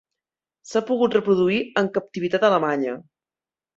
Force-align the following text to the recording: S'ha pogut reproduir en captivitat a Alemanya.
S'ha 0.69 0.81
pogut 0.87 1.17
reproduir 1.19 1.59
en 1.83 1.91
captivitat 1.99 2.47
a 2.47 2.51
Alemanya. 2.55 2.97